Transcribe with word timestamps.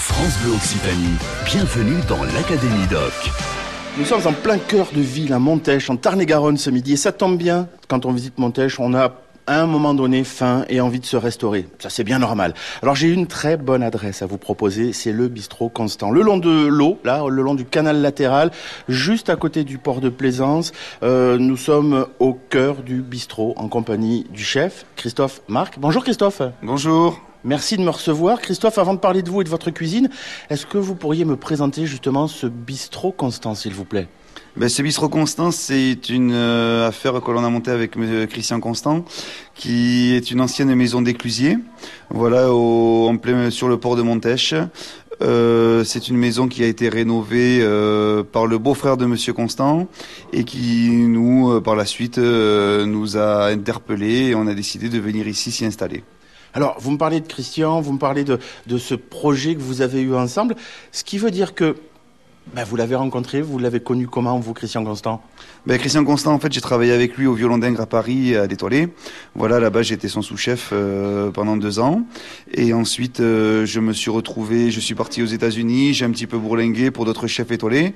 France 0.00 0.38
Bleu 0.42 0.54
Occitanie, 0.54 1.18
bienvenue 1.44 2.00
dans 2.08 2.24
l'Académie 2.24 2.86
Doc. 2.90 3.12
Nous 3.98 4.06
sommes 4.06 4.26
en 4.26 4.32
plein 4.32 4.56
cœur 4.56 4.88
de 4.94 5.00
ville, 5.02 5.34
à 5.34 5.38
Montèche, 5.38 5.90
en 5.90 5.96
Tarn-et-Garonne 5.96 6.56
ce 6.56 6.70
midi. 6.70 6.94
Et 6.94 6.96
ça 6.96 7.12
tombe 7.12 7.36
bien, 7.36 7.68
quand 7.86 8.06
on 8.06 8.12
visite 8.12 8.38
Montèche, 8.38 8.80
on 8.80 8.94
a 8.94 9.12
à 9.46 9.60
un 9.60 9.66
moment 9.66 9.92
donné 9.92 10.24
faim 10.24 10.64
et 10.70 10.80
envie 10.80 11.00
de 11.00 11.04
se 11.04 11.18
restaurer. 11.18 11.66
Ça, 11.78 11.90
c'est 11.90 12.02
bien 12.02 12.18
normal. 12.18 12.54
Alors, 12.82 12.94
j'ai 12.94 13.08
une 13.08 13.26
très 13.26 13.58
bonne 13.58 13.82
adresse 13.82 14.22
à 14.22 14.26
vous 14.26 14.38
proposer. 14.38 14.94
C'est 14.94 15.12
le 15.12 15.28
bistrot 15.28 15.68
Constant. 15.68 16.10
Le 16.10 16.22
long 16.22 16.38
de 16.38 16.66
l'eau, 16.66 16.98
là, 17.04 17.22
le 17.28 17.42
long 17.42 17.54
du 17.54 17.66
canal 17.66 18.00
latéral, 18.00 18.52
juste 18.88 19.28
à 19.28 19.36
côté 19.36 19.64
du 19.64 19.76
port 19.76 20.00
de 20.00 20.08
Plaisance. 20.08 20.72
Euh, 21.02 21.36
nous 21.36 21.58
sommes 21.58 22.06
au 22.20 22.32
cœur 22.32 22.76
du 22.76 23.02
bistrot 23.02 23.52
en 23.58 23.68
compagnie 23.68 24.26
du 24.32 24.44
chef, 24.44 24.86
Christophe 24.96 25.42
Marc. 25.46 25.78
Bonjour 25.78 26.02
Christophe. 26.02 26.40
Bonjour. 26.62 27.20
Merci 27.44 27.76
de 27.76 27.82
me 27.82 27.90
recevoir. 27.90 28.40
Christophe, 28.40 28.78
avant 28.78 28.94
de 28.94 28.98
parler 28.98 29.22
de 29.22 29.30
vous 29.30 29.40
et 29.40 29.44
de 29.44 29.48
votre 29.48 29.70
cuisine, 29.70 30.10
est-ce 30.50 30.66
que 30.66 30.78
vous 30.78 30.94
pourriez 30.94 31.24
me 31.24 31.36
présenter 31.36 31.86
justement 31.86 32.28
ce 32.28 32.46
bistrot 32.46 33.12
Constant, 33.12 33.54
s'il 33.54 33.72
vous 33.72 33.84
plaît? 33.84 34.08
Ben, 34.56 34.68
ce 34.68 34.82
bistrot 34.82 35.08
Constant, 35.08 35.50
c'est 35.50 36.08
une 36.08 36.32
euh, 36.32 36.88
affaire 36.88 37.20
que 37.22 37.30
l'on 37.30 37.44
a 37.44 37.48
montée 37.48 37.70
avec 37.70 37.96
M. 37.96 38.26
Christian 38.26 38.60
Constant, 38.60 39.04
qui 39.54 40.14
est 40.14 40.30
une 40.30 40.40
ancienne 40.40 40.74
maison 40.74 41.02
d'éclusier, 41.02 41.58
voilà, 42.10 42.52
en 42.52 43.16
plein 43.16 43.50
sur 43.50 43.68
le 43.68 43.78
port 43.78 43.96
de 43.96 44.02
Montèche. 44.02 44.54
Euh, 45.22 45.84
c'est 45.84 46.08
une 46.08 46.16
maison 46.16 46.48
qui 46.48 46.64
a 46.64 46.66
été 46.66 46.88
rénovée 46.88 47.60
euh, 47.60 48.22
par 48.22 48.46
le 48.46 48.58
beau-frère 48.58 48.96
de 48.96 49.06
Monsieur 49.06 49.32
Constant 49.32 49.86
et 50.32 50.44
qui 50.44 50.90
nous, 50.90 51.52
euh, 51.52 51.60
par 51.60 51.76
la 51.76 51.84
suite, 51.84 52.18
euh, 52.18 52.86
nous 52.86 53.16
a 53.16 53.46
interpellés 53.46 54.28
et 54.28 54.34
on 54.34 54.46
a 54.46 54.54
décidé 54.54 54.88
de 54.88 54.98
venir 54.98 55.28
ici 55.28 55.52
s'y 55.52 55.64
installer. 55.64 56.04
Alors, 56.54 56.76
vous 56.80 56.90
me 56.90 56.98
parlez 56.98 57.20
de 57.20 57.26
Christian, 57.26 57.80
vous 57.80 57.92
me 57.92 57.98
parlez 57.98 58.24
de, 58.24 58.38
de 58.66 58.78
ce 58.78 58.94
projet 58.94 59.54
que 59.54 59.60
vous 59.60 59.82
avez 59.82 60.00
eu 60.00 60.14
ensemble, 60.14 60.56
ce 60.92 61.04
qui 61.04 61.18
veut 61.18 61.30
dire 61.30 61.54
que 61.54 61.76
ben, 62.54 62.64
vous 62.64 62.74
l'avez 62.74 62.96
rencontré, 62.96 63.42
vous 63.42 63.58
l'avez 63.58 63.78
connu 63.78 64.08
comment, 64.08 64.38
vous, 64.40 64.54
Christian 64.54 64.84
Constant? 64.84 65.22
Ben, 65.66 65.78
Christian 65.78 66.04
Constant, 66.04 66.32
en 66.32 66.40
fait, 66.40 66.52
j'ai 66.52 66.60
travaillé 66.60 66.90
avec 66.90 67.16
lui 67.16 67.26
au 67.26 67.34
Violon 67.34 67.58
d'Ingres 67.58 67.82
à 67.82 67.86
Paris, 67.86 68.34
à 68.34 68.46
l'Étoilé. 68.46 68.88
Voilà, 69.36 69.60
là-bas, 69.60 69.82
j'étais 69.82 70.08
son 70.08 70.20
sous-chef 70.20 70.70
euh, 70.72 71.30
pendant 71.30 71.56
deux 71.56 71.78
ans. 71.78 72.02
Et 72.52 72.72
ensuite, 72.72 73.20
euh, 73.20 73.66
je 73.66 73.78
me 73.78 73.92
suis 73.92 74.10
retrouvé, 74.10 74.72
je 74.72 74.80
suis 74.80 74.96
parti 74.96 75.22
aux 75.22 75.26
États-Unis, 75.26 75.94
j'ai 75.94 76.04
un 76.04 76.10
petit 76.10 76.26
peu 76.26 76.38
bourlingué 76.38 76.90
pour 76.90 77.04
d'autres 77.04 77.28
chefs 77.28 77.52
étoilés. 77.52 77.94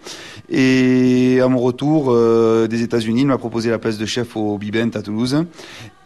Et 0.49 1.41
à 1.43 1.49
mon 1.49 1.59
retour 1.59 2.11
euh, 2.11 2.69
des 2.69 2.83
États-Unis, 2.83 3.23
il 3.23 3.27
m'a 3.27 3.39
proposé 3.39 3.71
la 3.71 3.79
place 3.79 3.99
de 3.99 4.07
chef 4.07 4.37
au 4.37 4.57
Bibent 4.57 4.95
à 4.95 5.03
Toulouse. 5.03 5.45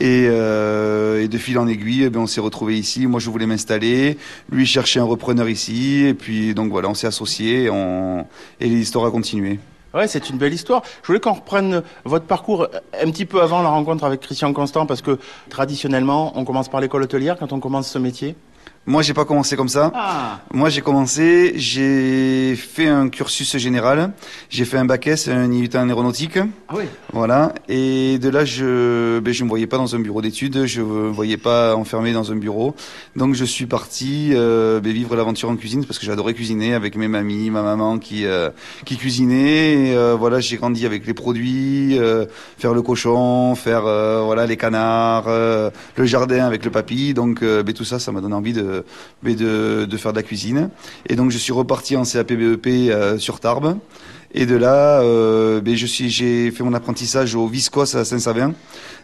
Et, 0.01 0.27
euh, 0.29 1.21
et 1.21 1.27
de 1.27 1.39
fil 1.39 1.59
en 1.59 1.67
aiguille, 1.67 2.05
eh 2.05 2.11
ben, 2.11 2.21
on 2.21 2.29
s'est 2.29 2.41
retrouvé 2.41 2.79
ici. 2.79 3.07
Moi, 3.09 3.19
je 3.19 3.29
voulais 3.31 3.47
m'installer. 3.47 4.17
Lui 4.51 4.65
cherchait 4.65 5.01
un 5.01 5.05
repreneur 5.05 5.49
ici. 5.49 6.05
Et 6.07 6.15
puis, 6.15 6.55
donc 6.55 6.71
voilà, 6.71 6.89
on 6.89 6.95
s'est 6.95 7.09
associés 7.09 7.69
on... 7.69 8.25
et 8.61 8.67
l'histoire 8.67 9.07
a 9.07 9.11
continué. 9.11 9.59
Ouais, 9.95 10.07
c'est 10.07 10.29
une 10.29 10.37
belle 10.37 10.53
histoire. 10.53 10.83
Je 11.03 11.07
voulais 11.07 11.21
qu'on 11.21 11.33
reprenne 11.33 11.83
votre 12.05 12.27
parcours 12.27 12.69
un 12.93 13.11
petit 13.11 13.25
peu 13.25 13.41
avant 13.41 13.63
la 13.63 13.71
rencontre 13.71 14.05
avec 14.05 14.21
Christian 14.21 14.53
Constant, 14.53 14.85
parce 14.85 15.01
que 15.01 15.19
traditionnellement, 15.49 16.33
on 16.37 16.45
commence 16.45 16.69
par 16.69 16.81
l'école 16.81 17.03
hôtelière 17.03 17.37
quand 17.39 17.53
on 17.53 17.61
commence 17.61 17.89
ce 17.89 17.99
métier. 17.99 18.37
Moi, 18.89 19.03
j'ai 19.03 19.13
pas 19.13 19.27
commencé 19.27 19.55
comme 19.55 19.69
ça. 19.69 19.93
Ah. 19.95 20.41
Moi, 20.51 20.71
j'ai 20.71 20.81
commencé, 20.81 21.53
j'ai 21.57 22.57
fait 22.57 22.87
un 22.89 23.11
cursus 23.11 23.59
général. 23.59 24.13
J'ai 24.49 24.65
fait 24.65 24.79
un 24.79 24.87
bac 24.87 25.07
S, 25.07 25.29
un 25.29 25.53
IUT 25.53 25.69
en 25.75 25.91
aéronautique. 25.91 26.39
Ah 26.69 26.75
oui. 26.75 26.85
Voilà. 27.13 27.53
Et 27.69 28.19
de 28.19 28.31
là, 28.31 28.47
je, 28.47 29.19
ben, 29.19 29.35
je 29.35 29.45
me 29.45 29.49
voyais 29.51 29.67
pas 29.67 29.77
dans 29.77 29.95
un 29.95 29.99
bureau 29.99 30.23
d'études. 30.23 30.65
Je 30.65 30.81
me 30.81 31.11
voyais 31.11 31.37
pas 31.37 31.77
enfermé 31.77 32.15
dans 32.15 32.33
un 32.33 32.37
bureau. 32.37 32.75
Donc, 33.15 33.35
je 33.35 33.45
suis 33.45 33.67
parti 33.67 34.31
euh, 34.33 34.81
ben, 34.81 34.91
vivre 34.91 35.15
l'aventure 35.17 35.51
en 35.51 35.57
cuisine 35.57 35.85
parce 35.85 35.99
que 35.99 36.07
j'adorais 36.07 36.33
cuisiner 36.33 36.73
avec 36.73 36.97
mes 36.97 37.09
mamies, 37.09 37.51
ma 37.51 37.61
maman 37.61 37.99
qui 37.99 38.25
euh, 38.25 38.49
qui 38.87 38.97
cuisinait. 38.97 39.89
Et, 39.89 39.97
euh, 39.99 40.17
voilà, 40.19 40.41
j'ai 40.41 40.57
grandi 40.57 40.87
avec 40.87 41.07
les 41.07 41.13
produits, 41.13 41.99
euh, 41.99 42.25
faire 42.57 42.73
le 42.73 42.81
cochon, 42.81 43.55
faire 43.55 43.83
voilà 43.83 44.47
les 44.47 44.57
canards, 44.57 45.29
le 45.29 46.07
jardin 46.07 46.47
avec 46.47 46.65
le 46.65 46.71
papy. 46.71 47.13
Donc, 47.13 47.45
ben, 47.45 47.75
tout 47.75 47.85
ça, 47.85 47.99
ça 47.99 48.13
m'a 48.13 48.23
donné 48.23 48.35
envie 48.35 48.55
de 48.55 48.78
mais 49.23 49.35
de, 49.35 49.87
faire 49.97 50.13
de 50.13 50.17
la 50.19 50.23
cuisine. 50.23 50.71
Et 51.09 51.17
donc 51.17 51.31
je 51.31 51.39
suis 51.39 51.53
reparti 51.53 51.97
en 51.97 52.05
CAP 52.05 52.33
BEP 52.33 52.67
euh, 52.67 53.19
sur 53.19 53.41
Tarbes. 53.41 53.79
Et 54.35 54.45
de 54.45 54.57
là, 54.57 55.01
euh, 55.01 55.61
ben, 55.61 55.75
je 55.75 55.87
suis, 55.87 56.11
j'ai 56.11 56.51
fait 56.51 56.63
mon 56.63 56.75
apprentissage 56.75 57.35
au 57.35 57.47
Viscos 57.47 57.97
à 57.97 58.05
Saint-Savin, 58.05 58.53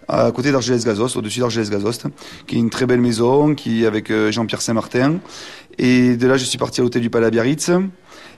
à 0.06 0.30
côté 0.32 0.52
d'Argelès-Gazost, 0.52 1.16
au-dessus 1.16 1.40
d'Argelès-Gazost, 1.40 2.06
qui 2.46 2.56
est 2.56 2.58
une 2.58 2.68
très 2.68 2.84
belle 2.84 3.00
maison, 3.00 3.54
qui 3.54 3.86
avec 3.86 4.10
euh, 4.10 4.30
Jean-Pierre 4.30 4.60
Saint-Martin. 4.60 5.20
Et 5.78 6.16
de 6.16 6.26
là, 6.26 6.36
je 6.36 6.44
suis 6.44 6.58
parti 6.58 6.80
à 6.80 6.84
l'hôtel 6.84 7.00
du 7.00 7.08
Palais 7.08 7.26
à 7.26 7.30
Biarritz. 7.30 7.70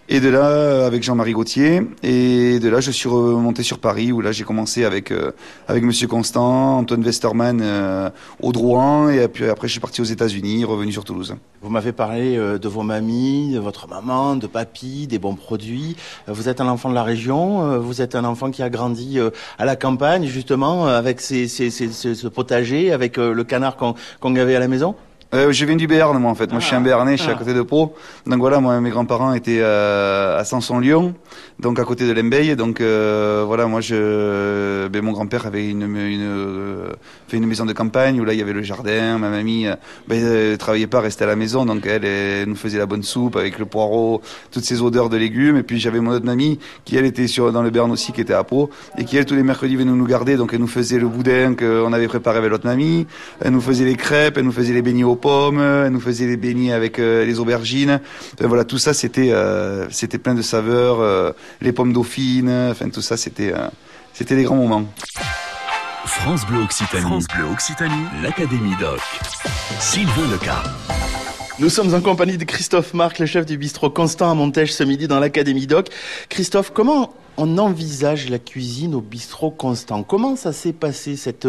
Et 0.09 0.21
de 0.21 0.29
là, 0.29 0.87
avec 0.87 1.03
Jean-Marie 1.03 1.33
Gauthier. 1.33 1.83
Et 2.05 2.61
de 2.61 2.69
là, 2.69 2.79
je 2.81 2.93
suis 2.93 3.09
remonté 3.09 3.65
sur 3.65 3.81
Paris, 3.81 4.13
où 4.13 4.21
là, 4.21 4.31
j'ai 4.31 4.45
commencé 4.45 4.85
avec 4.85 5.11
euh, 5.11 5.33
avec 5.67 5.83
Monsieur 5.83 6.07
Constant, 6.07 6.79
Antoine 6.79 7.03
Westerman 7.03 7.61
euh, 7.61 8.09
au 8.41 8.53
Drouan. 8.53 9.09
Et 9.09 9.27
puis 9.27 9.49
après, 9.49 9.67
je 9.67 9.73
suis 9.73 9.81
parti 9.81 10.01
aux 10.01 10.05
États-Unis, 10.05 10.65
revenu 10.65 10.93
sur 10.93 11.03
Toulouse. 11.05 11.35
Vous 11.61 11.71
m'avez 11.71 11.91
parlé 11.91 12.37
euh, 12.37 12.57
de 12.57 12.69
vos 12.69 12.83
mamies, 12.83 13.53
de 13.55 13.59
votre 13.59 13.89
maman, 13.89 14.37
de 14.37 14.47
papy, 14.47 15.09
des 15.09 15.19
bons 15.19 15.35
produits. 15.35 15.97
Euh, 16.29 16.33
Vous 16.33 16.49
êtes 16.49 16.61
un 16.61 16.69
enfant 16.69 16.89
de 16.89 16.95
la 16.95 17.03
région, 17.03 17.65
euh, 17.65 17.79
vous 17.79 18.01
êtes 18.01 18.15
un 18.15 18.25
enfant 18.25 18.53
qui 18.53 18.63
a 18.63 18.71
grandi 18.71 19.19
euh, 19.19 19.31
à 19.59 19.65
la 19.65 19.75
campagne, 19.75 20.27
justement, 20.27 20.87
euh, 20.87 20.97
avec 20.97 21.21
ces- 21.21 21.49
ces- 21.49 21.71
ce 21.71 22.29
potager, 22.29 22.93
avec 22.93 23.19
euh, 23.19 23.33
le 23.35 23.43
canard 23.43 23.77
qu'on 23.77 24.37
avait 24.37 24.55
à 24.55 24.61
la 24.61 24.69
maison? 24.69 24.95
Euh, 25.35 25.51
je 25.53 25.65
viens 25.65 25.77
du 25.77 25.87
Béarn, 25.87 26.17
moi, 26.19 26.31
en 26.31 26.35
fait. 26.35 26.51
Moi, 26.51 26.61
je 26.61 26.67
suis 26.67 26.77
un 26.77 26.81
Béarnais, 26.81 27.17
je 27.17 27.23
suis 27.23 27.31
à 27.31 27.35
Ah. 27.35 27.39
côté 27.39 27.53
de 27.53 27.63
Pau. 27.63 27.95
Donc 28.27 28.39
voilà, 28.39 28.61
moi, 28.61 28.81
mes 28.81 28.91
grands-parents 28.91 29.35
étaient 29.35 29.59
euh, 29.61 30.39
à 30.39 30.45
Sanson-Lyon, 30.45 31.15
donc 31.59 31.79
à 31.81 31.85
côté 31.85 32.07
de 32.07 32.13
Lembeil. 32.13 32.55
Donc 32.55 32.81
euh, 32.81 33.43
voilà, 33.47 33.67
moi, 33.67 33.81
je, 33.81 34.87
ben, 34.89 35.03
mon 35.03 35.13
grand-père 35.13 35.47
avait 35.47 35.69
une, 35.69 35.83
une, 35.83 36.23
euh, 36.23 36.89
fait 37.29 37.39
une 37.39 37.47
maison 37.47 37.67
de 37.67 37.73
campagne 37.73 38.21
où 38.21 38.25
là, 38.25 38.35
il 38.35 38.39
y 38.39 38.43
avait 38.43 38.53
le 38.53 38.63
jardin. 38.63 39.19
Ma 39.19 39.29
mamie, 39.29 39.67
euh, 39.67 39.75
ben, 40.07 40.23
euh, 40.23 40.57
travaillait 40.57 40.87
pas, 40.87 41.01
restait 41.01 41.25
à 41.25 41.27
la 41.27 41.37
maison, 41.37 41.65
donc 41.67 41.87
elle, 41.87 42.05
elle 42.05 42.49
nous 42.49 42.55
faisait 42.57 42.79
la 42.79 42.87
bonne 42.87 43.03
soupe 43.03 43.37
avec 43.37 43.59
le 43.59 43.65
poireau, 43.67 44.23
toutes 44.53 44.65
ces 44.65 44.81
odeurs 44.81 45.09
de 45.09 45.17
légumes. 45.17 45.57
Et 45.57 45.63
puis 45.65 45.81
j'avais 45.81 45.99
mon 46.01 46.13
autre 46.13 46.25
mamie 46.25 46.61
qui, 46.85 46.97
elle, 46.97 47.05
était 47.05 47.27
sur 47.27 47.51
dans 47.53 47.63
le 47.63 47.71
Béarn 47.71 47.91
aussi, 47.91 48.13
qui 48.13 48.21
était 48.21 48.33
à 48.33 48.45
Pau, 48.45 48.71
et 48.97 49.05
qui, 49.05 49.17
elle, 49.17 49.27
tous 49.27 49.35
les 49.35 49.43
mercredis 49.43 49.75
venait 49.75 49.91
nous 49.91 50.07
garder. 50.07 50.37
Donc 50.37 50.55
elle 50.55 50.61
nous 50.61 50.67
faisait 50.69 50.99
le 51.01 51.09
boudin 51.09 51.55
qu'on 51.55 51.93
avait 51.93 52.07
préparé 52.09 52.39
avec 52.39 52.51
l'autre 52.51 52.67
mamie. 52.67 53.07
Elle 53.41 53.51
nous 53.53 53.61
faisait 53.61 53.85
les 53.85 53.97
crêpes, 53.97 54.39
elle 54.39 54.45
nous 54.45 54.53
faisait 54.53 54.73
les 54.73 54.83
beignets 54.83 55.03
aux 55.05 55.17
pommes, 55.27 55.61
elle 55.61 55.91
nous 55.91 56.05
faisait 56.09 56.27
les 56.27 56.37
beignets 56.37 56.73
avec 56.73 57.01
euh, 57.01 57.25
les 57.25 57.41
aubergines. 57.41 57.99
Enfin, 58.35 58.47
voilà, 58.47 58.65
tout 58.65 58.79
ça, 58.79 58.95
c'était 58.95 59.31
euh, 59.33 59.89
c'était 59.91 60.19
plein 60.19 60.35
de 60.35 60.43
saveurs. 60.43 61.01
euh, 61.01 61.33
les 61.61 61.73
pommes 61.73 61.93
dauphines, 61.93 62.69
enfin 62.71 62.89
tout 62.91 63.03
ça, 63.03 63.17
c'était 63.17 63.53
euh, 63.53 63.67
c'était 64.13 64.37
des 64.37 64.45
grands 64.45 64.55
moments. 64.65 64.85
France 66.05 66.47
Bleu 66.47 66.61
Occitanie. 66.63 67.03
France 67.03 67.27
Bleu 67.35 67.45
Occitanie, 67.53 68.05
l'Académie 68.23 68.77
Doc. 68.81 69.01
Sylvain 69.81 70.29
Leca. 70.31 70.63
Nous 71.59 71.71
sommes 71.71 71.93
en 71.93 72.01
compagnie 72.01 72.37
de 72.37 72.45
Christophe 72.45 72.95
Marc, 72.95 73.19
le 73.19 73.27
chef 73.27 73.47
du 73.47 73.59
bistrot 73.59 73.91
Constant 73.91 74.31
à 74.31 74.35
Montèche 74.35 74.73
ce 74.73 74.85
midi 74.85 75.09
dans 75.09 75.19
l'Académie 75.19 75.67
Doc. 75.67 75.89
Christophe, 76.29 76.71
comment 76.73 77.15
on 77.37 77.59
envisage 77.59 78.29
la 78.29 78.39
cuisine 78.39 78.95
au 78.95 79.01
bistrot 79.01 79.51
Constant? 79.51 80.05
Comment 80.05 80.37
ça 80.37 80.53
s'est 80.53 80.75
passé 80.75 81.17
cette 81.17 81.49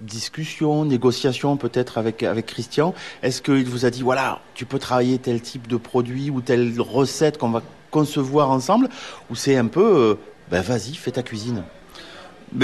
discussion, 0.00 0.84
négociation 0.84 1.56
peut-être 1.56 1.98
avec, 1.98 2.22
avec 2.22 2.46
Christian. 2.46 2.94
Est-ce 3.22 3.42
qu'il 3.42 3.66
vous 3.66 3.84
a 3.84 3.90
dit, 3.90 4.02
voilà, 4.02 4.40
tu 4.54 4.64
peux 4.64 4.78
travailler 4.78 5.18
tel 5.18 5.40
type 5.40 5.66
de 5.66 5.76
produit 5.76 6.30
ou 6.30 6.40
telle 6.40 6.74
recette 6.80 7.38
qu'on 7.38 7.50
va 7.50 7.62
concevoir 7.90 8.50
ensemble 8.50 8.88
Ou 9.30 9.34
c'est 9.34 9.56
un 9.56 9.66
peu, 9.66 9.96
euh, 9.96 10.14
ben 10.50 10.62
vas-y, 10.62 10.94
fais 10.94 11.10
ta 11.10 11.22
cuisine? 11.22 11.64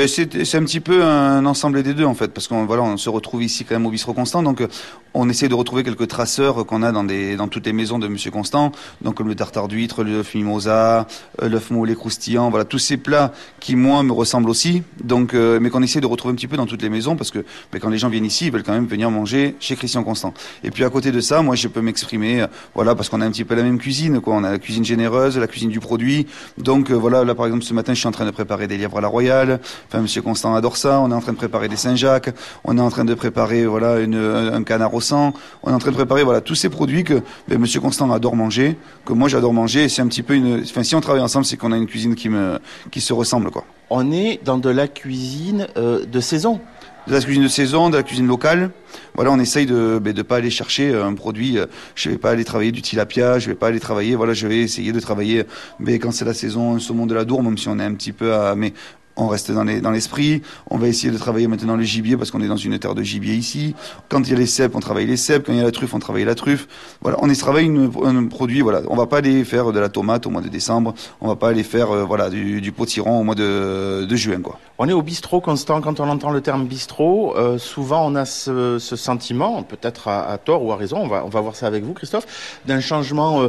C'est 0.07 0.45
c'est 0.45 0.59
un 0.59 0.65
petit 0.65 0.81
peu 0.81 1.05
un 1.05 1.45
ensemble 1.47 1.83
des 1.83 1.95
deux 1.95 2.05
en 2.05 2.15
fait 2.15 2.29
parce 2.29 2.49
qu'on 2.49 2.65
voilà 2.65 2.83
on 2.83 2.97
se 2.97 3.09
retrouve 3.09 3.43
ici 3.43 3.65
quand 3.65 3.75
même 3.75 3.87
au 3.87 3.91
bistrot 3.91 4.15
Constant 4.15 4.43
donc 4.43 4.61
euh, 4.61 4.69
on 5.15 5.29
essaie 5.29 5.49
de 5.49 5.55
retrouver 5.55 5.85
quelques 5.85 6.09
traceurs 6.09 6.67
qu'on 6.67 6.83
a 6.83 6.91
dans 6.91 7.05
des 7.05 7.37
dans 7.37 7.49
toutes 7.49 7.67
les 7.67 7.73
maisons 7.73 7.99
de 7.99 8.09
Monsieur 8.09 8.31
Constant 8.31 8.73
donc 9.03 9.21
le 9.21 9.35
tartare 9.35 9.69
d'huître, 9.69 10.03
l'œuf 10.03 10.35
mimosa, 10.35 11.07
euh, 11.43 11.49
l'œuf 11.49 11.71
moulé 11.71 11.95
croustillant 11.95 12.51
voilà 12.51 12.65
tous 12.65 12.79
ces 12.79 12.97
plats 12.97 13.33
qui 13.61 13.77
moi 13.77 14.03
me 14.03 14.13
ressemblent 14.13 14.51
aussi 14.51 14.83
donc 15.03 15.35
euh, 15.35 15.59
mais 15.61 15.71
qu'on 15.71 15.83
essaie 15.83 16.01
de 16.01 16.07
retrouver 16.07 16.33
un 16.33 16.37
petit 16.37 16.49
peu 16.49 16.57
dans 16.57 16.67
toutes 16.67 16.83
les 16.83 16.89
maisons 16.89 17.17
parce 17.17 17.31
que 17.31 17.45
ben, 17.73 17.79
quand 17.79 17.91
les 17.91 17.99
gens 17.99 18.09
viennent 18.09 18.25
ici 18.25 18.47
ils 18.47 18.53
veulent 18.53 18.65
quand 18.65 18.73
même 18.73 18.87
venir 18.87 19.11
manger 19.11 19.55
chez 19.61 19.77
Christian 19.77 20.03
Constant. 20.03 20.35
Et 20.63 20.71
puis 20.71 20.85
à 20.85 20.91
côté 20.91 21.13
de 21.13 21.21
ça 21.21 21.43
moi 21.43 21.55
je 21.55 21.69
peux 21.69 21.81
m'exprimer 21.81 22.43
euh, 22.43 22.47
voilà 22.75 22.95
parce 22.95 23.09
qu'on 23.09 23.21
a 23.21 23.27
un 23.27 23.31
petit 23.31 23.45
peu 23.45 23.55
la 23.55 23.63
même 23.63 23.79
cuisine 23.79 24.21
quoi. 24.21 24.35
On 24.35 24.45
a 24.45 24.51
la 24.51 24.59
cuisine 24.59 24.85
généreuse 24.85 25.39
la 25.39 25.47
cuisine 25.47 25.71
du 25.71 25.81
produit 25.81 26.27
donc 26.59 26.91
euh, 26.91 26.95
voilà 26.95 27.25
là 27.25 27.35
par 27.35 27.47
exemple 27.47 27.65
ce 27.65 27.75
matin 27.75 27.95
je 27.95 27.99
suis 27.99 28.09
en 28.09 28.13
train 28.13 28.27
de 28.27 28.31
préparer 28.31 28.67
des 28.67 28.79
lièvres 28.79 28.99
à 28.99 29.01
la 29.01 29.09
royale 29.09 29.61
Enfin, 29.89 30.03
Monsieur 30.03 30.23
Constant 30.23 30.55
adore 30.55 30.77
ça. 30.77 31.01
On 31.01 31.11
est 31.11 31.15
en 31.15 31.21
train 31.21 31.33
de 31.33 31.37
préparer 31.37 31.69
des 31.69 31.77
Saint-Jacques. 31.77 32.31
On 32.65 32.79
est 32.79 32.81
en 32.81 32.91
train 32.91 33.05
de 33.05 33.15
préparer 33.15 33.67
voilà 33.67 34.01
une, 34.01 34.17
un 34.17 34.63
canard 34.63 34.95
au 34.95 35.01
sang. 35.01 35.33
On 35.63 35.71
est 35.71 35.75
en 35.75 35.79
train 35.79 35.91
de 35.91 35.97
préparer 35.97 36.25
voilà 36.25 36.41
tous 36.41 36.55
ces 36.55 36.69
produits 36.69 37.05
que 37.05 37.23
ben, 37.49 37.59
Monsieur 37.59 37.81
Constant 37.81 38.11
adore 38.13 38.37
manger, 38.37 38.77
que 39.05 39.13
moi 39.13 39.29
j'adore 39.29 39.53
manger. 39.53 39.85
Et 39.85 39.89
c'est 39.89 40.03
un 40.03 40.09
petit 40.09 40.23
peu 40.23 40.35
une. 40.35 40.63
Enfin, 40.63 40.83
si 40.83 40.95
on 40.95 41.01
travaille 41.01 41.23
ensemble, 41.23 41.45
c'est 41.45 41.57
qu'on 41.57 41.73
a 41.73 41.77
une 41.77 41.87
cuisine 41.87 42.15
qui 42.15 42.29
me 42.29 42.59
qui 42.91 43.01
se 43.01 43.13
ressemble 43.13 43.51
quoi. 43.51 43.65
On 43.91 44.13
est 44.13 44.41
dans 44.45 44.59
de 44.59 44.71
la 44.71 44.89
cuisine 44.89 45.67
euh, 45.77 46.05
de 46.07 46.21
saison 46.21 46.61
de 47.07 47.13
la 47.13 47.21
cuisine 47.21 47.43
de 47.43 47.49
saison, 47.49 47.91
de 47.91 47.97
la 47.97 48.03
cuisine 48.03 48.27
locale. 48.27 48.71
Voilà, 49.15 49.31
on 49.31 49.39
essaye 49.39 49.67
de 49.67 49.75
ne 49.75 49.99
ben, 49.99 50.15
pas 50.23 50.37
aller 50.37 50.51
chercher 50.51 50.95
un 50.95 51.15
produit. 51.15 51.59
Je 51.95 52.11
vais 52.11 52.19
pas 52.19 52.31
aller 52.31 52.45
travailler 52.45 52.73
du 52.73 52.83
tilapia, 52.83 53.39
je 53.39 53.49
vais 53.49 53.55
pas 53.55 53.69
aller 53.69 53.81
travailler. 53.81 54.15
Voilà, 54.15 54.33
je 54.33 54.47
vais 54.47 54.59
essayer 54.59 54.93
de 54.93 55.01
travailler. 55.01 55.45
Mais 55.79 55.93
ben, 55.93 55.99
quand 56.01 56.13
c'est 56.13 56.25
la 56.25 56.35
saison, 56.35 56.75
un 56.75 56.79
saumon 56.79 57.07
de 57.07 57.15
la 57.15 57.25
Dour, 57.25 57.43
même 57.43 57.59
si 57.59 57.69
on 57.69 57.79
est 57.79 57.85
un 57.85 57.95
petit 57.95 58.13
peu 58.13 58.35
à, 58.35 58.55
mais 58.55 58.73
on 59.17 59.29
reste 59.29 59.53
dans 59.53 59.65
les, 59.65 59.81
dans 59.81 59.91
l'esprit. 59.91 60.43
On 60.71 60.79
va 60.79 60.89
essayer 60.89 61.13
de 61.13 61.19
travailler 61.19 61.47
maintenant 61.47 61.77
le 61.77 61.83
gibier 61.83 62.17
parce 62.17 62.31
qu'on 62.31 62.41
est 62.41 62.49
dans 62.49 62.57
une 62.57 62.79
terre 62.79 62.95
de 62.95 63.03
gibier 63.03 63.35
ici. 63.35 63.75
Quand 64.09 64.21
il 64.23 64.31
y 64.31 64.35
a 64.35 64.39
les 64.39 64.47
cèpes, 64.47 64.75
on 64.75 64.81
travaille 64.81 65.07
les 65.07 65.17
cèpes. 65.17 65.47
Quand 65.47 65.53
il 65.53 65.59
y 65.59 65.61
a 65.61 65.65
la 65.65 65.71
truffe, 65.71 65.95
on 65.95 65.99
travaille 65.99 66.25
la 66.25 66.35
truffe. 66.35 66.67
Voilà, 67.01 67.19
on 67.21 67.31
y 67.31 67.37
travaille 67.37 67.71
un 68.05 68.27
produit. 68.27 68.61
Voilà, 68.61 68.83
on 68.89 68.97
va 68.97 69.07
pas 69.07 69.19
aller 69.19 69.45
faire 69.45 69.73
de 69.73 69.79
la 69.79 69.89
tomate 69.89 70.27
au 70.27 70.31
mois 70.31 70.41
de 70.41 70.49
décembre. 70.49 70.95
On 71.21 71.29
va 71.29 71.37
pas 71.37 71.49
aller 71.49 71.63
faire 71.63 71.91
euh, 71.91 72.05
voilà 72.05 72.31
du, 72.31 72.73
potiron 72.73 73.21
au 73.21 73.25
mois 73.25 73.35
de, 73.35 74.17
juin. 74.17 74.41
On 74.79 74.89
est 74.89 74.93
au 74.93 75.03
bistrot 75.03 75.41
constant. 75.41 75.81
Quand 75.81 76.01
on 76.01 76.09
entend 76.09 76.31
le 76.31 76.41
terme 76.41 76.67
bistrot, 76.67 77.37
euh, 77.37 77.59
souvent 77.59 78.07
on 78.07 78.17
a 78.17 78.25
ce, 78.25 78.79
sentiment, 78.79 79.63
peut-être 79.63 80.09
à, 80.09 80.37
tort 80.39 80.65
ou 80.65 80.73
à 80.73 80.77
raison. 80.77 80.99
On 80.99 81.29
va 81.29 81.41
voir 81.41 81.55
ça 81.55 81.67
avec 81.67 81.85
vous, 81.85 81.93
Christophe, 81.93 82.59
d'un 82.67 82.81
changement 82.81 83.43
euh, 83.43 83.49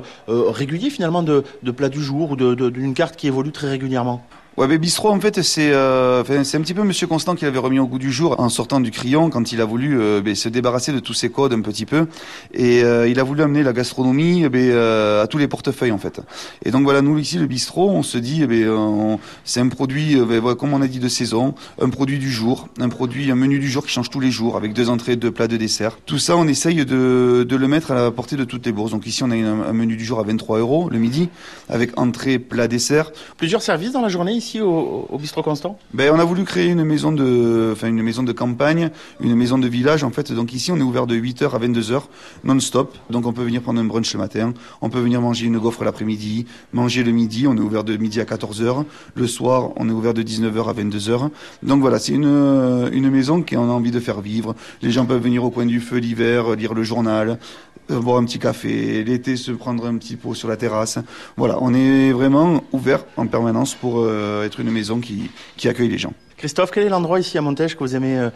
régulier 0.49 0.89
finalement 0.89 1.23
de, 1.23 1.43
de 1.63 1.71
plat 1.71 1.89
du 1.89 2.03
jour 2.03 2.31
ou 2.31 2.35
d'une 2.35 2.93
carte 2.93 3.15
qui 3.15 3.27
évolue 3.27 3.51
très 3.51 3.69
régulièrement. 3.69 4.25
Ouais, 4.57 4.67
mais 4.67 4.77
bistrot, 4.77 5.09
en 5.09 5.19
fait, 5.19 5.41
c'est 5.41 5.73
euh, 5.73 6.23
c'est 6.45 6.55
un 6.55 6.61
petit 6.61 6.73
peu 6.73 6.83
Monsieur 6.83 7.07
Constant 7.07 7.35
qui 7.35 7.43
l'avait 7.43 7.59
remis 7.59 7.77
au 7.77 7.87
goût 7.87 7.99
du 7.99 8.09
jour 8.09 8.39
en 8.39 8.47
sortant 8.47 8.79
du 8.79 8.89
crayon 8.89 9.29
quand 9.29 9.51
il 9.51 9.59
a 9.59 9.65
voulu 9.65 9.99
euh, 9.99 10.21
ben, 10.21 10.33
se 10.33 10.47
débarrasser 10.47 10.93
de 10.93 10.99
tous 10.99 11.13
ses 11.13 11.29
codes 11.29 11.51
un 11.51 11.59
petit 11.59 11.85
peu. 11.85 12.07
Et 12.53 12.81
euh, 12.81 13.05
il 13.09 13.19
a 13.19 13.23
voulu 13.23 13.41
amener 13.41 13.63
la 13.63 13.73
gastronomie 13.73 14.47
ben, 14.47 14.69
euh, 14.69 15.23
à 15.23 15.27
tous 15.27 15.39
les 15.39 15.49
portefeuilles, 15.49 15.91
en 15.91 15.97
fait. 15.97 16.21
Et 16.63 16.71
donc 16.71 16.83
voilà, 16.83 17.01
nous 17.01 17.17
ici, 17.17 17.37
le 17.37 17.47
bistrot, 17.47 17.89
on 17.89 18.01
se 18.01 18.17
dit, 18.17 18.43
eh 18.43 18.47
ben, 18.47 19.19
c'est 19.43 19.59
un 19.59 19.67
produit, 19.67 20.15
ben, 20.15 20.55
comme 20.55 20.73
on 20.73 20.81
a 20.81 20.87
dit, 20.87 20.99
de 20.99 21.09
saison, 21.09 21.53
un 21.81 21.89
produit 21.89 22.17
du 22.17 22.31
jour, 22.31 22.69
un 22.79 22.87
produit, 22.87 23.31
un 23.31 23.35
menu 23.35 23.59
du 23.59 23.69
jour 23.69 23.85
qui 23.85 23.91
change 23.91 24.09
tous 24.09 24.21
les 24.21 24.31
jours, 24.31 24.55
avec 24.55 24.71
deux 24.71 24.89
entrées, 24.89 25.17
deux 25.17 25.31
plats, 25.31 25.49
deux 25.49 25.57
desserts. 25.57 25.97
Tout 26.05 26.17
ça, 26.17 26.37
on 26.37 26.47
essaye 26.47 26.85
de, 26.85 27.45
de 27.45 27.55
le 27.57 27.67
mettre 27.67 27.91
à 27.91 27.95
la 27.95 28.09
portée 28.09 28.37
de 28.37 28.45
toutes 28.45 28.65
les 28.65 28.71
bourses. 28.71 28.91
Donc 28.91 29.05
ici, 29.05 29.21
on 29.21 29.31
a 29.31 29.35
un, 29.35 29.73
menu 29.73 29.97
du 29.97 30.05
jour 30.05 30.21
à 30.21 30.23
23 30.23 30.59
euros 30.59 30.87
le 30.89 30.97
midi, 30.97 31.27
avec 31.67 31.99
entrée, 31.99 32.39
plat, 32.39 32.69
dessert. 32.69 33.11
Plusieurs 33.35 33.61
services 33.61 33.91
dans 33.91 34.01
la 34.01 34.07
journée 34.07 34.31
ici? 34.31 34.44
Au, 34.61 35.07
au 35.09 35.17
bistrot 35.17 35.43
Constant 35.43 35.77
ben, 35.93 36.11
On 36.13 36.19
a 36.19 36.23
voulu 36.23 36.43
créer 36.43 36.67
une 36.67 36.83
maison, 36.83 37.11
de, 37.11 37.71
enfin, 37.73 37.87
une 37.87 38.01
maison 38.01 38.23
de 38.23 38.31
campagne, 38.31 38.89
une 39.19 39.35
maison 39.35 39.57
de 39.57 39.67
village. 39.67 40.03
En 40.03 40.11
fait, 40.11 40.31
donc 40.31 40.53
ici, 40.53 40.71
on 40.71 40.77
est 40.77 40.81
ouvert 40.81 41.07
de 41.07 41.15
8h 41.15 41.51
à 41.51 41.59
22h, 41.59 42.03
non-stop. 42.43 42.95
Donc 43.09 43.25
on 43.25 43.33
peut 43.33 43.43
venir 43.43 43.61
prendre 43.61 43.79
un 43.79 43.85
brunch 43.85 44.13
le 44.13 44.19
matin, 44.19 44.53
on 44.81 44.89
peut 44.89 44.99
venir 44.99 45.21
manger 45.21 45.45
une 45.47 45.59
gaufre 45.59 45.83
l'après-midi, 45.83 46.45
manger 46.73 47.03
le 47.03 47.11
midi, 47.11 47.47
on 47.47 47.55
est 47.55 47.59
ouvert 47.59 47.83
de 47.83 47.97
midi 47.97 48.21
à 48.21 48.25
14h. 48.25 48.83
Le 49.15 49.27
soir, 49.27 49.71
on 49.75 49.89
est 49.89 49.93
ouvert 49.93 50.13
de 50.13 50.23
19h 50.23 50.69
à 50.69 50.73
22h. 50.73 51.29
Donc 51.63 51.81
voilà, 51.81 51.99
c'est 51.99 52.13
une, 52.13 52.89
une 52.93 53.09
maison 53.09 53.41
qu'on 53.41 53.69
a 53.69 53.73
envie 53.73 53.91
de 53.91 53.99
faire 53.99 54.21
vivre. 54.21 54.55
Les 54.81 54.91
gens 54.91 55.05
peuvent 55.05 55.21
venir 55.21 55.43
au 55.43 55.49
coin 55.49 55.65
du 55.65 55.79
feu 55.79 55.97
l'hiver, 55.97 56.55
lire 56.55 56.73
le 56.73 56.83
journal, 56.83 57.39
euh, 57.91 57.99
boire 57.99 58.17
un 58.17 58.25
petit 58.25 58.39
café, 58.39 59.03
l'été 59.03 59.35
se 59.35 59.51
prendre 59.51 59.85
un 59.85 59.97
petit 59.97 60.15
pot 60.15 60.33
sur 60.33 60.47
la 60.47 60.57
terrasse. 60.57 60.97
Voilà, 61.37 61.57
on 61.61 61.71
est 61.73 62.11
vraiment 62.11 62.63
ouvert 62.71 63.05
en 63.15 63.27
permanence 63.27 63.75
pour 63.75 63.99
euh, 63.99 64.34
être 64.43 64.59
une 64.59 64.71
maison 64.71 64.99
qui, 64.99 65.29
qui 65.57 65.69
accueille 65.69 65.89
les 65.89 65.97
gens. 65.97 66.13
Christophe, 66.37 66.71
quel 66.71 66.83
est 66.83 66.89
l'endroit 66.89 67.19
ici 67.19 67.37
à 67.37 67.41
Montège 67.41 67.75
que 67.75 67.79
vous 67.79 67.95
aimez 67.95 68.17
euh, 68.19 68.29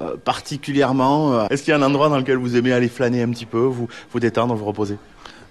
euh 0.00 0.16
particulièrement 0.22 1.48
Est-ce 1.48 1.62
qu'il 1.62 1.70
y 1.70 1.74
a 1.74 1.78
un 1.78 1.82
endroit 1.82 2.08
dans 2.08 2.18
lequel 2.18 2.36
vous 2.36 2.56
aimez 2.56 2.72
aller 2.72 2.88
flâner 2.88 3.22
un 3.22 3.30
petit 3.30 3.46
peu, 3.46 3.60
vous, 3.60 3.88
vous 4.10 4.20
détendre, 4.20 4.54
vous 4.54 4.64
reposer? 4.64 4.96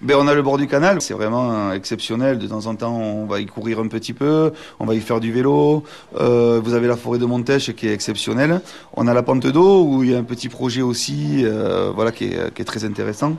Ben, 0.02 0.18
on 0.20 0.28
a 0.28 0.34
le 0.34 0.42
bord 0.42 0.58
du 0.58 0.68
canal, 0.68 1.02
c'est 1.02 1.14
vraiment 1.14 1.72
exceptionnel. 1.72 2.38
De 2.38 2.48
temps 2.48 2.66
en 2.66 2.76
temps, 2.76 2.96
on 2.96 3.26
va 3.26 3.40
y 3.40 3.46
courir 3.46 3.80
un 3.80 3.88
petit 3.88 4.12
peu, 4.12 4.52
on 4.80 4.86
va 4.86 4.94
y 4.94 5.00
faire 5.00 5.22
du 5.22 5.32
vélo. 5.32 5.84
Euh, 6.20 6.60
vous 6.64 6.74
avez 6.74 6.88
la 6.88 6.98
forêt 6.98 7.18
de 7.18 7.26
Montèche 7.26 7.72
qui 7.74 7.88
est 7.88 7.94
exceptionnelle. 7.94 8.62
On 8.94 9.08
a 9.08 9.14
la 9.14 9.24
pente 9.24 9.48
d'eau 9.48 9.84
où 9.84 10.04
il 10.04 10.12
y 10.12 10.16
a 10.16 10.18
un 10.18 10.24
petit 10.24 10.50
projet 10.50 10.82
aussi, 10.82 11.44
euh, 11.44 11.92
voilà, 11.96 12.12
qui 12.12 12.26
est, 12.26 12.54
qui 12.54 12.62
est 12.62 12.66
très 12.66 12.84
intéressant. 12.84 13.38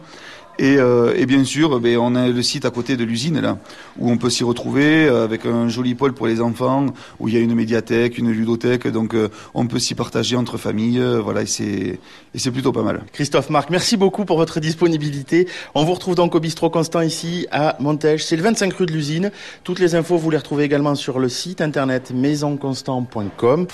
Et, 0.59 0.77
euh, 0.79 1.15
et, 1.17 1.27
bien 1.27 1.45
sûr, 1.45 1.81
ben, 1.81 1.99
on 1.99 2.15
a 2.15 2.29
le 2.29 2.43
site 2.43 2.65
à 2.65 2.71
côté 2.71 2.97
de 2.97 3.05
l'usine 3.05 3.41
là, 3.41 3.59
où 3.99 4.11
on 4.11 4.17
peut 4.17 4.31
s'y 4.31 4.45
retrouver 4.45 5.07
euh, 5.07 5.25
avec 5.25 5.45
un 5.45 5.69
joli 5.69 5.95
pôle 5.95 6.15
pour 6.15 6.27
les 6.27 6.41
enfants, 6.41 6.87
où 7.21 7.29
il 7.29 7.35
y 7.35 7.37
a 7.37 7.41
une 7.41 7.55
médiathèque, 7.55 8.19
une 8.19 8.31
ludothèque, 8.31 8.87
donc 8.89 9.15
euh, 9.15 9.29
on 9.55 9.67
peut 9.67 9.79
s'y 9.79 9.95
partager 9.95 10.37
entre 10.37 10.57
familles, 10.57 11.01
euh, 11.01 11.21
voilà, 11.21 11.43
et 11.43 11.47
c'est 11.47 11.99
et 12.35 12.39
c'est 12.39 12.51
plutôt 12.51 12.73
pas 12.73 12.83
mal. 12.83 13.03
Christophe 13.13 13.51
Marc, 13.51 13.71
merci 13.71 13.97
beaucoup 13.97 14.25
pour 14.25 14.37
votre 14.37 14.61
disponibilité. 14.61 15.49
On 15.75 15.85
vous 15.85 15.95
retrouve 15.95 16.15
donc 16.15 16.35
au 16.35 16.41
bistrot 16.41 16.69
Constant 16.69 17.01
ici 17.01 17.47
à 17.51 17.77
Montège. 17.81 18.25
C'est 18.25 18.37
le 18.37 18.43
25 18.43 18.73
rue 18.75 18.87
de 18.87 18.93
l'usine. 18.93 19.31
Toutes 19.65 19.79
les 19.79 19.95
infos 19.95 20.19
vous 20.19 20.31
les 20.31 20.37
retrouvez 20.37 20.65
également 20.65 20.95
sur 20.95 21.19
le 21.19 21.31
site 21.31 21.63
internet 21.63 22.13
maisonconstant.com. 22.15 23.67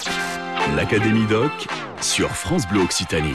L'Académie 0.77 1.27
Doc 1.29 1.51
sur 2.01 2.29
France 2.31 2.69
Bleu 2.69 2.83
Occitanie. 2.83 3.35